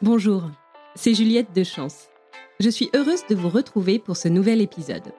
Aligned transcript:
Bonjour, 0.00 0.44
c'est 0.94 1.12
Juliette 1.12 1.52
de 1.56 1.64
Chance. 1.64 2.06
Je 2.60 2.70
suis 2.70 2.88
heureuse 2.94 3.26
de 3.28 3.34
vous 3.34 3.48
retrouver 3.48 3.98
pour 3.98 4.16
ce 4.16 4.28
nouvel 4.28 4.60
épisode. 4.60 5.12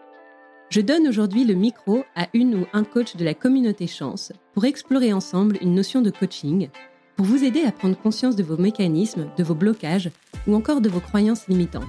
Je 0.69 0.79
donne 0.79 1.05
aujourd'hui 1.05 1.43
le 1.43 1.53
micro 1.53 2.05
à 2.15 2.29
une 2.33 2.55
ou 2.55 2.65
un 2.71 2.85
coach 2.85 3.17
de 3.17 3.25
la 3.25 3.33
communauté 3.33 3.87
Chance 3.87 4.31
pour 4.53 4.63
explorer 4.63 5.11
ensemble 5.11 5.57
une 5.59 5.75
notion 5.75 6.01
de 6.01 6.09
coaching, 6.09 6.69
pour 7.17 7.25
vous 7.25 7.43
aider 7.43 7.63
à 7.63 7.73
prendre 7.73 7.97
conscience 7.97 8.37
de 8.37 8.43
vos 8.43 8.55
mécanismes, 8.55 9.29
de 9.37 9.43
vos 9.43 9.53
blocages 9.53 10.11
ou 10.47 10.55
encore 10.55 10.79
de 10.79 10.87
vos 10.87 11.01
croyances 11.01 11.49
limitantes. 11.49 11.83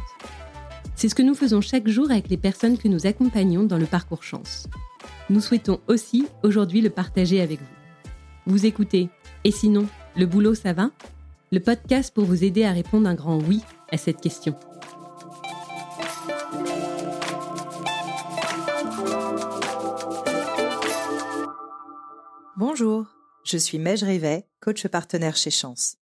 C'est 0.96 1.08
ce 1.08 1.14
que 1.14 1.22
nous 1.22 1.36
faisons 1.36 1.60
chaque 1.60 1.86
jour 1.86 2.10
avec 2.10 2.28
les 2.28 2.38
personnes 2.38 2.76
que 2.76 2.88
nous 2.88 3.06
accompagnons 3.06 3.62
dans 3.62 3.78
le 3.78 3.86
parcours 3.86 4.24
Chance. 4.24 4.66
Nous 5.30 5.40
souhaitons 5.40 5.78
aussi 5.86 6.26
aujourd'hui 6.42 6.80
le 6.80 6.90
partager 6.90 7.40
avec 7.40 7.60
vous. 7.60 7.66
Vous 8.46 8.66
écoutez 8.66 9.10
Et 9.44 9.52
sinon, 9.52 9.86
le 10.16 10.26
boulot 10.26 10.56
ça 10.56 10.72
va? 10.72 10.90
Le 11.52 11.58
podcast 11.58 12.14
pour 12.14 12.26
vous 12.26 12.44
aider 12.44 12.62
à 12.62 12.70
répondre 12.70 13.08
un 13.08 13.16
grand 13.16 13.40
oui 13.40 13.60
à 13.90 13.96
cette 13.96 14.20
question. 14.20 14.54
Bonjour, 22.56 23.06
je 23.42 23.56
suis 23.56 23.80
Mej 23.80 24.04
Rivet, 24.04 24.46
coach 24.60 24.86
partenaire 24.86 25.36
chez 25.36 25.50
Chance. 25.50 25.96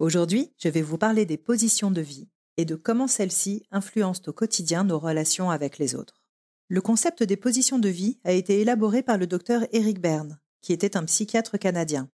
Aujourd'hui, 0.00 0.52
je 0.58 0.68
vais 0.68 0.82
vous 0.82 0.98
parler 0.98 1.24
des 1.24 1.36
positions 1.36 1.92
de 1.92 2.00
vie 2.00 2.28
et 2.56 2.64
de 2.64 2.74
comment 2.74 3.06
celles-ci 3.06 3.62
influencent 3.70 4.22
au 4.26 4.32
quotidien 4.32 4.82
nos 4.82 4.98
relations 4.98 5.50
avec 5.50 5.78
les 5.78 5.94
autres. 5.94 6.20
Le 6.66 6.80
concept 6.80 7.22
des 7.22 7.36
positions 7.36 7.78
de 7.78 7.88
vie 7.88 8.18
a 8.24 8.32
été 8.32 8.60
élaboré 8.60 9.04
par 9.04 9.18
le 9.18 9.28
docteur 9.28 9.68
Eric 9.70 10.00
Berne, 10.00 10.40
qui 10.62 10.72
était 10.72 10.96
un 10.96 11.04
psychiatre 11.04 11.58
canadien. 11.58 12.10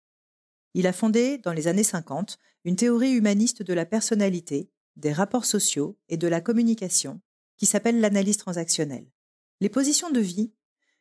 Il 0.79 0.87
a 0.87 0.93
fondé, 0.93 1.39
dans 1.39 1.51
les 1.51 1.67
années 1.67 1.83
50, 1.83 2.39
une 2.63 2.77
théorie 2.77 3.11
humaniste 3.11 3.63
de 3.63 3.73
la 3.73 3.85
personnalité, 3.85 4.71
des 4.95 5.11
rapports 5.11 5.43
sociaux 5.43 5.97
et 6.07 6.15
de 6.15 6.25
la 6.29 6.39
communication, 6.39 7.19
qui 7.57 7.65
s'appelle 7.65 7.99
l'analyse 7.99 8.37
transactionnelle. 8.37 9.11
Les 9.59 9.67
positions 9.67 10.09
de 10.09 10.21
vie, 10.21 10.53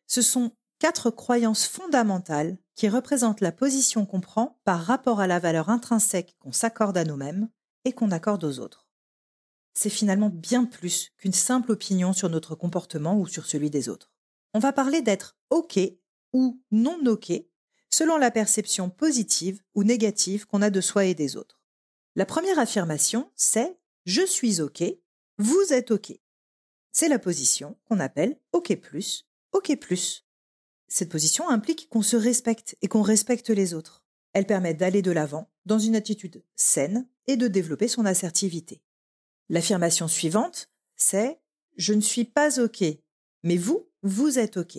ce 0.08 0.20
sont 0.20 0.50
quatre 0.80 1.12
croyances 1.12 1.64
fondamentales 1.64 2.58
qui 2.74 2.88
représentent 2.88 3.40
la 3.40 3.52
position 3.52 4.04
qu'on 4.04 4.20
prend 4.20 4.58
par 4.64 4.80
rapport 4.80 5.20
à 5.20 5.28
la 5.28 5.38
valeur 5.38 5.68
intrinsèque 5.68 6.34
qu'on 6.40 6.50
s'accorde 6.50 6.98
à 6.98 7.04
nous-mêmes 7.04 7.48
et 7.84 7.92
qu'on 7.92 8.10
accorde 8.10 8.42
aux 8.42 8.58
autres 8.58 8.88
c'est 9.74 9.90
finalement 9.90 10.28
bien 10.28 10.64
plus 10.64 11.12
qu'une 11.18 11.32
simple 11.32 11.70
opinion 11.70 12.12
sur 12.12 12.28
notre 12.28 12.56
comportement 12.56 13.16
ou 13.16 13.28
sur 13.28 13.46
celui 13.46 13.70
des 13.70 13.88
autres. 13.88 14.10
On 14.52 14.58
va 14.58 14.72
parler 14.72 15.02
d'être 15.02 15.36
OK 15.50 15.78
ou 16.32 16.60
non 16.72 16.98
OK 17.06 17.30
selon 17.90 18.16
la 18.16 18.30
perception 18.30 18.90
positive 18.90 19.60
ou 19.74 19.84
négative 19.84 20.46
qu'on 20.46 20.62
a 20.62 20.70
de 20.70 20.80
soi 20.80 21.06
et 21.06 21.14
des 21.14 21.36
autres. 21.36 21.60
La 22.14 22.26
première 22.26 22.58
affirmation, 22.58 23.30
c'est 23.36 23.78
je 24.04 24.24
suis 24.24 24.60
OK, 24.60 24.82
vous 25.38 25.72
êtes 25.72 25.90
OK. 25.90 26.12
C'est 26.92 27.08
la 27.08 27.18
position 27.18 27.76
qu'on 27.84 28.00
appelle 28.00 28.40
OK 28.52 28.76
OK 29.52 29.78
Cette 30.88 31.10
position 31.10 31.48
implique 31.48 31.88
qu'on 31.88 32.02
se 32.02 32.16
respecte 32.16 32.76
et 32.82 32.88
qu'on 32.88 33.02
respecte 33.02 33.50
les 33.50 33.74
autres. 33.74 34.04
Elle 34.32 34.46
permet 34.46 34.74
d'aller 34.74 35.02
de 35.02 35.10
l'avant 35.10 35.50
dans 35.66 35.78
une 35.78 35.96
attitude 35.96 36.44
saine 36.56 37.08
et 37.26 37.36
de 37.36 37.48
développer 37.48 37.88
son 37.88 38.04
assertivité. 38.04 38.82
L'affirmation 39.48 40.08
suivante, 40.08 40.70
c'est 40.96 41.40
je 41.76 41.94
ne 41.94 42.00
suis 42.00 42.24
pas 42.24 42.60
OK, 42.60 42.82
mais 43.42 43.56
vous, 43.56 43.88
vous 44.02 44.38
êtes 44.38 44.56
OK. 44.56 44.78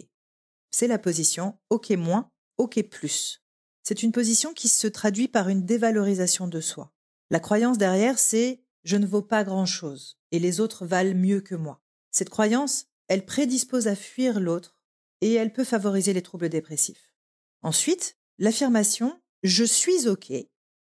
C'est 0.71 0.87
la 0.87 0.99
position 0.99 1.57
OK 1.69 1.91
moins, 1.91 2.29
OK 2.59 2.83
plus. 2.83 3.41
C'est 3.83 4.03
une 4.03 4.11
position 4.11 4.53
qui 4.53 4.67
se 4.67 4.85
traduit 4.85 5.29
par 5.29 5.47
une 5.47 5.65
dévalorisation 5.65 6.47
de 6.47 6.59
soi. 6.59 6.93
La 7.31 7.39
croyance 7.39 7.77
derrière, 7.77 8.19
c'est 8.19 8.61
je 8.83 8.97
ne 8.97 9.07
vaux 9.07 9.21
pas 9.21 9.45
grand-chose 9.45 10.19
et 10.31 10.39
les 10.39 10.59
autres 10.59 10.85
valent 10.85 11.15
mieux 11.15 11.39
que 11.39 11.55
moi. 11.55 11.81
Cette 12.11 12.29
croyance, 12.29 12.87
elle 13.07 13.25
prédispose 13.25 13.87
à 13.87 13.95
fuir 13.95 14.41
l'autre 14.41 14.77
et 15.21 15.33
elle 15.33 15.53
peut 15.53 15.63
favoriser 15.63 16.11
les 16.11 16.21
troubles 16.21 16.49
dépressifs. 16.49 17.15
Ensuite, 17.61 18.17
l'affirmation 18.37 19.19
je 19.41 19.63
suis 19.63 20.09
OK, 20.09 20.33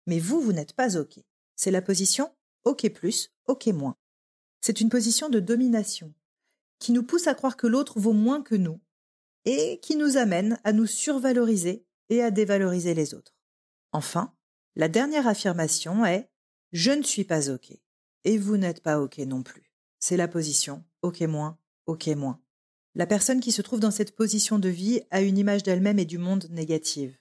mais 0.07 0.19
vous, 0.19 0.41
vous 0.41 0.51
n'êtes 0.51 0.73
pas 0.73 0.97
OK. 0.97 1.19
C'est 1.55 1.71
la 1.71 1.81
position 1.81 2.29
OK 2.65 2.89
plus, 2.89 3.31
OK 3.47 3.67
moins. 3.67 3.95
C'est 4.59 4.81
une 4.81 4.89
position 4.89 5.29
de 5.29 5.39
domination 5.39 6.13
qui 6.79 6.91
nous 6.91 7.03
pousse 7.03 7.27
à 7.27 7.33
croire 7.33 7.55
que 7.55 7.67
l'autre 7.67 7.97
vaut 7.97 8.11
moins 8.11 8.41
que 8.41 8.55
nous 8.55 8.81
et 9.45 9.79
qui 9.81 9.95
nous 9.95 10.17
amène 10.17 10.59
à 10.63 10.73
nous 10.73 10.85
survaloriser 10.85 11.85
et 12.09 12.21
à 12.21 12.31
dévaloriser 12.31 12.93
les 12.93 13.13
autres. 13.13 13.35
Enfin, 13.91 14.33
la 14.75 14.87
dernière 14.87 15.27
affirmation 15.27 16.05
est 16.05 16.29
je 16.71 16.91
ne 16.91 17.03
suis 17.03 17.23
pas 17.23 17.49
OK 17.49 17.73
et 18.23 18.37
vous 18.37 18.57
n'êtes 18.57 18.81
pas 18.81 18.99
OK 18.99 19.17
non 19.19 19.43
plus. 19.43 19.73
C'est 19.99 20.17
la 20.17 20.27
position 20.27 20.83
OK 21.01 21.21
moins, 21.21 21.57
OK 21.85 22.07
moins. 22.07 22.39
La 22.95 23.07
personne 23.07 23.39
qui 23.39 23.51
se 23.51 23.61
trouve 23.61 23.79
dans 23.79 23.91
cette 23.91 24.15
position 24.15 24.59
de 24.59 24.69
vie 24.69 25.01
a 25.11 25.21
une 25.21 25.37
image 25.37 25.63
d'elle-même 25.63 25.99
et 25.99 26.05
du 26.05 26.17
monde 26.17 26.47
négative, 26.49 27.17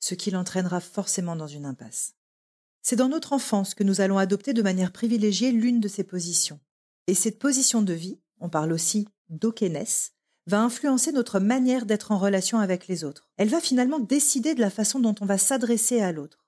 ce 0.00 0.14
qui 0.14 0.30
l'entraînera 0.30 0.80
forcément 0.80 1.36
dans 1.36 1.46
une 1.46 1.66
impasse. 1.66 2.14
C'est 2.82 2.96
dans 2.96 3.08
notre 3.08 3.32
enfance 3.32 3.74
que 3.74 3.84
nous 3.84 4.00
allons 4.00 4.18
adopter 4.18 4.52
de 4.52 4.62
manière 4.62 4.92
privilégiée 4.92 5.52
l'une 5.52 5.80
de 5.80 5.88
ces 5.88 6.04
positions. 6.04 6.60
Et 7.06 7.14
cette 7.14 7.38
position 7.38 7.82
de 7.82 7.92
vie, 7.92 8.20
on 8.40 8.48
parle 8.48 8.72
aussi 8.72 9.08
d'okéness, 9.28 10.12
va 10.46 10.60
influencer 10.60 11.12
notre 11.12 11.40
manière 11.40 11.86
d'être 11.86 12.12
en 12.12 12.18
relation 12.18 12.58
avec 12.58 12.86
les 12.86 13.04
autres. 13.04 13.28
Elle 13.36 13.48
va 13.48 13.60
finalement 13.60 13.98
décider 13.98 14.54
de 14.54 14.60
la 14.60 14.70
façon 14.70 15.00
dont 15.00 15.14
on 15.20 15.26
va 15.26 15.38
s'adresser 15.38 16.00
à 16.00 16.12
l'autre. 16.12 16.44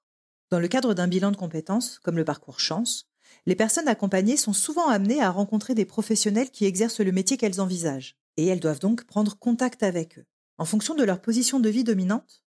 Dans 0.51 0.61
le 0.61 0.69
cadre 0.69 0.95
d'un 0.95 1.09
bilan 1.09 1.33
de 1.33 1.37
compétences, 1.37 1.99
comme 1.99 2.17
le 2.17 2.25
parcours 2.25 2.61
chance, 2.61 3.09
les 3.47 3.57
personnes 3.57 3.89
accompagnées 3.89 4.37
sont 4.37 4.53
souvent 4.53 4.89
amenées 4.89 5.23
à 5.23 5.31
rencontrer 5.31 5.75
des 5.75 5.85
professionnels 5.85 6.51
qui 6.51 6.65
exercent 6.65 7.01
le 7.01 7.13
métier 7.13 7.37
qu'elles 7.37 7.61
envisagent, 7.61 8.17
et 8.37 8.47
elles 8.47 8.61
doivent 8.61 8.81
donc 8.81 9.05
prendre 9.05 9.39
contact 9.39 9.83
avec 9.83 10.19
eux. 10.19 10.27
En 10.59 10.65
fonction 10.65 10.95
de 10.95 11.05
leur 11.05 11.21
position 11.21 11.61
de 11.61 11.69
vie 11.69 11.85
dominante, 11.85 12.43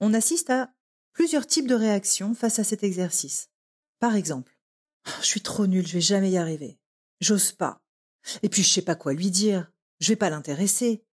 on 0.00 0.14
assiste 0.14 0.50
à 0.50 0.70
plusieurs 1.12 1.46
types 1.46 1.68
de 1.68 1.74
réactions 1.74 2.34
face 2.34 2.58
à 2.58 2.64
cet 2.64 2.82
exercice. 2.82 3.50
Par 3.98 4.16
exemple, 4.16 4.58
je 5.20 5.26
suis 5.26 5.42
trop 5.42 5.66
nulle, 5.66 5.86
je 5.86 5.94
vais 5.94 6.00
jamais 6.00 6.30
y 6.30 6.38
arriver. 6.38 6.78
J'ose 7.20 7.52
pas. 7.52 7.80
Et 8.42 8.48
puis 8.48 8.62
je 8.62 8.68
sais 8.68 8.82
pas 8.82 8.94
quoi 8.94 9.12
lui 9.12 9.30
dire. 9.30 9.70
Je 10.02 10.08
vais 10.08 10.16
pas 10.16 10.30
l'intéresser. 10.30 11.04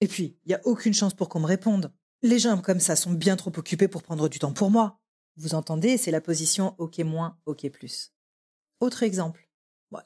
Et 0.00 0.06
puis, 0.06 0.38
il 0.44 0.52
y 0.52 0.54
a 0.54 0.60
aucune 0.64 0.94
chance 0.94 1.12
pour 1.12 1.28
qu'on 1.28 1.40
me 1.40 1.46
réponde. 1.46 1.92
Les 2.22 2.38
gens 2.38 2.62
comme 2.62 2.78
ça 2.78 2.94
sont 2.94 3.10
bien 3.10 3.34
trop 3.34 3.50
occupés 3.56 3.88
pour 3.88 4.04
prendre 4.04 4.28
du 4.28 4.38
temps 4.38 4.52
pour 4.52 4.70
moi. 4.70 5.00
Vous 5.36 5.56
entendez, 5.56 5.96
c'est 5.96 6.12
la 6.12 6.20
position 6.20 6.76
OK 6.78 7.00
moins, 7.00 7.36
OK 7.46 7.68
plus. 7.70 8.12
Autre 8.78 9.02
exemple. 9.02 9.48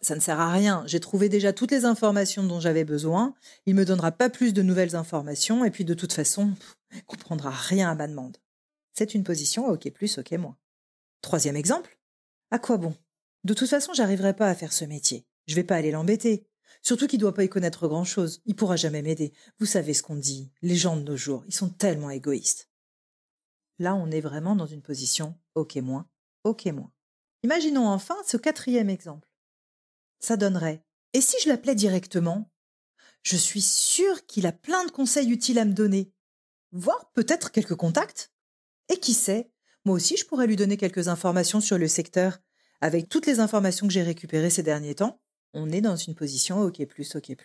ça 0.01 0.15
ne 0.15 0.21
sert 0.21 0.41
à 0.41 0.51
rien. 0.51 0.83
J'ai 0.87 0.99
trouvé 0.99 1.29
déjà 1.29 1.53
toutes 1.53 1.73
les 1.73 1.85
informations 1.85 2.43
dont 2.43 2.59
j'avais 2.59 2.85
besoin. 2.85 3.35
Il 3.67 3.75
me 3.75 3.85
donnera 3.85 4.13
pas 4.13 4.31
plus 4.31 4.55
de 4.55 4.63
nouvelles 4.63 4.97
informations. 4.97 5.67
Et 5.67 5.71
puis, 5.71 5.85
de 5.85 5.93
toute 5.93 6.15
façon, 6.15 6.55
il 6.95 7.05
comprendra 7.05 7.51
rien 7.51 7.91
à 7.91 7.95
ma 7.95 8.09
demande. 8.09 8.39
C'est 8.95 9.13
une 9.13 9.25
position 9.25 9.69
OK 9.69 9.91
plus, 9.91 10.17
OK 10.17 10.33
moins. 10.33 10.57
Troisième 11.21 11.57
exemple. 11.57 11.99
À 12.51 12.59
quoi 12.59 12.79
bon? 12.79 12.95
De 13.45 13.53
toute 13.53 13.69
façon, 13.69 13.93
j'arriverai 13.93 14.35
pas 14.35 14.49
à 14.49 14.55
faire 14.55 14.73
ce 14.73 14.87
métier. 14.87 15.27
Je 15.47 15.55
vais 15.55 15.65
pas 15.65 15.77
aller 15.77 15.91
l'embêter. 15.91 16.47
Surtout 16.83 17.07
qu'il 17.07 17.21
doit 17.21 17.35
pas 17.35 17.45
y 17.45 17.49
connaître 17.49 17.87
grand 17.87 18.05
chose. 18.05 18.43
Il 18.45 18.57
pourra 18.57 18.77
jamais 18.77 19.03
m'aider. 19.03 19.33
Vous 19.59 19.67
savez 19.67 19.95
ce 19.95 20.03
qu'on 20.03 20.17
dit. 20.17 20.51
Les 20.63 20.77
gens 20.77 20.97
de 20.97 21.03
nos 21.03 21.17
jours, 21.17 21.45
ils 21.47 21.55
sont 21.55 21.71
tellement 21.71 22.11
égoïstes. 22.11 22.69
Là, 23.79 23.95
on 23.95 24.11
est 24.11 24.21
vraiment 24.21 24.57
dans 24.57 24.67
une 24.67 24.83
position 24.83 25.39
OK 25.55 25.77
moins, 25.77 26.09
OK 26.45 26.67
moins. 26.67 26.93
Imaginons 27.45 27.89
enfin 27.89 28.17
ce 28.27 28.37
quatrième 28.37 28.91
exemple. 28.91 29.29
Ça 30.19 30.37
donnerait. 30.37 30.85
Et 31.15 31.21
si 31.21 31.37
je 31.43 31.49
l'appelais 31.49 31.75
directement? 31.75 32.51
Je 33.23 33.37
suis 33.37 33.63
sûre 33.63 34.27
qu'il 34.27 34.47
a 34.47 34.53
plein 34.53 34.85
de 34.85 34.91
conseils 34.91 35.31
utiles 35.31 35.59
à 35.59 35.65
me 35.65 35.73
donner. 35.73 36.13
Voire 36.73 37.13
peut-être 37.13 37.53
quelques 37.53 37.77
contacts 37.77 38.33
et 38.89 38.99
qui 38.99 39.15
sait, 39.15 39.53
moi 39.85 39.95
aussi 39.95 40.17
je 40.17 40.27
pourrais 40.27 40.47
lui 40.47 40.57
donner 40.57 40.77
quelques 40.77 41.09
informations 41.09 41.61
sur 41.61 41.79
le 41.79 41.89
secteur. 41.89 42.39
Avec 42.81 43.09
toutes 43.09 43.27
les 43.27 43.39
informations 43.39 43.87
que 43.87 43.93
j'ai 43.93 44.03
récupérées 44.03 44.51
ces 44.51 44.65
derniers 44.65 44.97
temps, 44.97 45.22
on 45.55 45.71
est 45.71 45.81
dans 45.81 45.97
une 45.97 46.15
position 46.15 46.61
OK 46.63 46.81
OK 46.81 47.37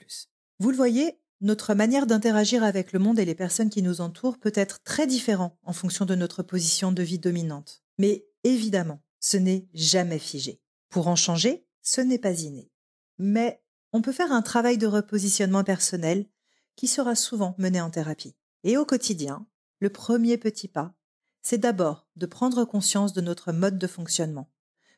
Vous 0.60 0.72
le 0.72 0.78
voyez, 0.78 1.20
notre 1.42 1.74
manière 1.74 2.08
d'interagir 2.08 2.64
avec 2.64 2.94
le 2.94 3.00
monde 3.00 3.20
et 3.20 3.26
les 3.26 3.36
personnes 3.36 3.70
qui 3.70 3.84
nous 3.84 4.02
entourent 4.02 4.40
peut 4.40 4.54
être 4.56 4.82
très 4.84 5.06
différente 5.06 5.56
en 5.64 5.74
fonction 5.74 6.06
de 6.06 6.16
notre 6.16 6.42
position 6.42 6.92
de 6.92 7.04
vie 7.04 7.20
dominante. 7.20 7.84
Mais 7.98 8.26
évidemment, 8.44 9.02
ce 9.20 9.38
n'est 9.38 9.68
jamais 9.74 10.20
figé. 10.20 10.62
Pour 10.90 11.08
en 11.08 11.16
changer, 11.16 11.66
ce 11.82 12.02
n'est 12.02 12.18
pas 12.18 12.42
inné. 12.42 12.72
Mais 13.20 13.62
on 13.94 14.02
peut 14.02 14.12
faire 14.12 14.32
un 14.32 14.42
travail 14.42 14.78
de 14.78 14.88
repositionnement 14.88 15.64
personnel 15.64 16.26
qui 16.76 16.88
sera 16.88 17.16
souvent 17.16 17.56
mené 17.58 17.82
en 17.82 17.90
thérapie. 17.90 18.36
Et 18.64 18.78
au 18.78 18.86
quotidien, 18.86 19.46
le 19.80 19.90
premier 19.90 20.38
petit 20.38 20.68
pas, 20.68 20.94
c'est 21.42 21.58
d'abord 21.58 22.08
de 22.16 22.26
prendre 22.26 22.66
conscience 22.66 23.14
de 23.14 23.22
notre 23.22 23.52
mode 23.52 23.78
de 23.78 23.88
fonctionnement, 23.88 24.52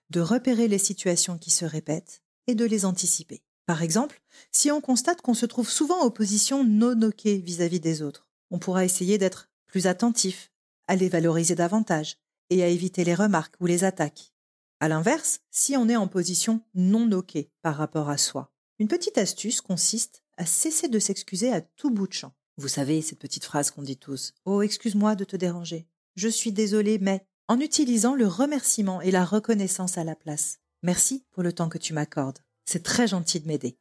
de 0.09 0.21
repérer 0.21 0.67
les 0.67 0.77
situations 0.77 1.37
qui 1.37 1.51
se 1.51 1.65
répètent 1.65 2.23
et 2.49 2.55
de 2.55 2.65
les 2.65 2.85
anticiper. 2.85 3.41
Par 3.65 3.83
exemple, 3.83 4.21
si 4.51 4.71
on 4.71 4.81
constate 4.81 5.21
qu'on 5.21 5.33
se 5.35 5.45
trouve 5.45 5.69
souvent 5.69 5.99
en 6.01 6.09
position 6.09 6.63
non 6.63 6.99
OK 7.03 7.25
vis-à-vis 7.25 7.79
des 7.79 8.01
autres, 8.01 8.27
on 8.49 8.59
pourra 8.59 8.83
essayer 8.83 9.17
d'être 9.17 9.49
plus 9.67 9.85
attentif, 9.85 10.51
à 10.87 10.95
les 10.95 11.09
valoriser 11.09 11.53
davantage 11.53 12.17
et 12.49 12.63
à 12.63 12.67
éviter 12.67 13.03
les 13.03 13.13
remarques 13.13 13.53
ou 13.59 13.67
les 13.67 13.83
attaques. 13.83 14.33
À 14.79 14.87
l'inverse, 14.87 15.41
si 15.51 15.77
on 15.77 15.87
est 15.87 15.95
en 15.95 16.07
position 16.07 16.61
non 16.73 17.11
OK 17.11 17.37
par 17.61 17.75
rapport 17.75 18.09
à 18.09 18.17
soi, 18.17 18.51
une 18.79 18.87
petite 18.87 19.19
astuce 19.19 19.61
consiste 19.61 20.23
à 20.37 20.47
cesser 20.47 20.87
de 20.87 20.97
s'excuser 20.97 21.51
à 21.51 21.61
tout 21.61 21.91
bout 21.91 22.07
de 22.07 22.13
champ. 22.13 22.33
Vous 22.57 22.69
savez, 22.69 23.01
cette 23.03 23.19
petite 23.19 23.45
phrase 23.45 23.69
qu'on 23.69 23.83
dit 23.83 23.97
tous. 23.97 24.33
Oh, 24.45 24.63
excuse-moi 24.63 25.15
de 25.15 25.25
te 25.25 25.35
déranger. 25.35 25.85
Je 26.15 26.27
suis 26.27 26.51
désolé, 26.51 26.97
mais 26.97 27.23
en 27.47 27.59
utilisant 27.59 28.15
le 28.15 28.25
remerciement 28.25 29.01
et 29.01 29.11
la 29.11 29.25
reconnaissance 29.25 29.97
à 29.97 30.03
la 30.03 30.15
place. 30.15 30.59
Merci 30.81 31.25
pour 31.31 31.43
le 31.43 31.51
temps 31.51 31.67
que 31.67 31.77
tu 31.77 31.93
m'accordes. 31.93 32.39
C'est 32.65 32.83
très 32.83 33.05
gentil 33.05 33.41
de 33.41 33.47
m'aider. 33.47 33.77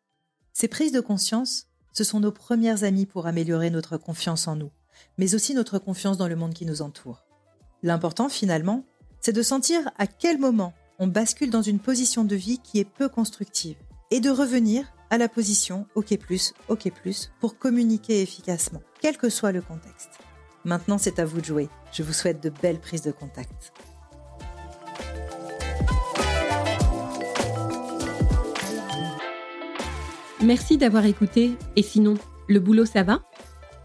Ces 0.53 0.67
prises 0.67 0.91
de 0.91 1.01
conscience, 1.01 1.69
ce 1.93 2.03
sont 2.03 2.19
nos 2.19 2.33
premières 2.33 2.83
amies 2.83 3.07
pour 3.07 3.29
améliorer 3.29 3.71
notre 3.71 3.99
confiance 3.99 4.49
en 4.49 4.57
nous, 4.57 4.73
mais 5.17 5.37
aussi 5.37 5.55
notre 5.55 5.79
confiance 5.79 6.17
dans 6.17 6.27
le 6.27 6.35
monde 6.35 6.55
qui 6.55 6.67
nous 6.67 6.83
entoure. 6.83 7.25
L'important 7.85 8.29
finalement, 8.29 8.85
c'est 9.21 9.33
de 9.33 9.43
sentir 9.43 9.89
à 9.97 10.09
quel 10.09 10.39
moment 10.39 10.75
on 10.99 11.07
bascule 11.07 11.51
dans 11.51 11.63
une 11.63 11.79
position 11.79 12.25
de 12.25 12.35
vie 12.35 12.59
qui 12.59 12.81
est 12.81 12.85
peu 12.85 13.09
constructive 13.09 13.77
et 14.11 14.19
de 14.19 14.31
revenir 14.31 14.93
à 15.11 15.19
la 15.19 15.29
position 15.29 15.87
OK+, 15.95 16.19
OK+, 16.69 16.93
pour 17.39 17.59
communiquer 17.59 18.23
efficacement, 18.23 18.83
quel 19.01 19.17
que 19.17 19.31
soit 19.31 19.53
le 19.53 19.63
contexte. 19.63 20.11
Maintenant, 20.65 20.99
c'est 20.99 21.21
à 21.21 21.25
vous 21.25 21.41
de 21.41 21.47
jouer. 21.47 21.69
Je 21.93 22.03
vous 22.03 22.13
souhaite 22.13 22.43
de 22.43 22.51
belles 22.51 22.81
prises 22.81 23.03
de 23.03 23.13
contact. 23.13 23.73
Merci 30.49 30.79
d'avoir 30.79 31.05
écouté. 31.05 31.51
Et 31.77 31.83
sinon, 31.83 32.15
le 32.49 32.59
boulot, 32.59 32.87
ça 32.87 33.03
va? 33.03 33.21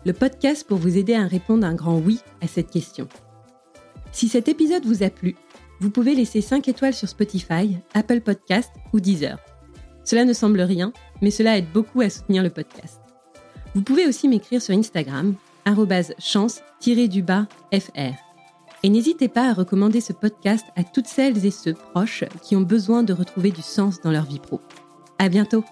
Le 0.06 0.13
podcast 0.13 0.65
pour 0.65 0.77
vous 0.77 0.98
aider 0.98 1.13
à 1.13 1.27
répondre 1.27 1.68
un 1.68 1.75
grand 1.75 1.98
oui 1.98 2.21
à 2.39 2.48
cette 2.48 2.71
question. 2.71 3.10
Si 4.13 4.30
cet 4.30 4.48
épisode 4.48 4.86
vous 4.86 5.04
a 5.04 5.10
plu, 5.10 5.36
vous 5.81 5.89
pouvez 5.89 6.15
laisser 6.15 6.39
5 6.39 6.65
étoiles 6.69 6.94
sur 6.94 7.10
Spotify, 7.10 7.77
Apple 7.94 8.21
Podcast 8.21 8.71
ou 8.94 9.01
Deezer. 9.01 9.39
Cela 10.06 10.24
ne 10.24 10.31
semble 10.31 10.62
rien, 10.62 10.94
mais 11.21 11.31
cela 11.31 11.57
aide 11.57 11.69
beaucoup 11.74 12.00
à 12.00 12.10
soutenir 12.10 12.42
le 12.42 12.50
podcast. 12.50 13.01
Vous 13.75 13.81
pouvez 13.81 14.07
aussi 14.07 14.30
m'écrire 14.30 14.62
sur 14.62 14.74
Instagram, 14.74 15.36
chance-fr. 16.18 16.62
Et 18.83 18.89
n'hésitez 18.89 19.27
pas 19.27 19.50
à 19.50 19.54
recommander 19.54 20.00
ce 20.00 20.13
podcast 20.13 20.65
à 20.77 20.86
toutes 20.86 21.07
celles 21.07 21.45
et 21.45 21.51
ceux 21.51 21.74
proches 21.74 22.24
qui 22.42 22.56
ont 22.56 22.62
besoin 22.62 23.04
de 23.04 23.12
retrouver 23.12 23.51
du 23.51 23.62
sens 23.62 24.00
dans 24.00 24.12
leur 24.12 24.24
vie 24.24 24.39
pro. 24.39 24.62
À 25.19 25.27
bientôt! 25.27 25.65